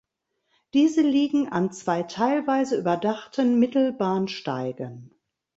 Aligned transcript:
Diese 0.73 1.03
liegen 1.03 1.49
an 1.51 1.71
zwei 1.71 2.01
teilweise 2.01 2.75
überdachten 2.75 3.59
Mittelbahnsteigen. 3.59 5.13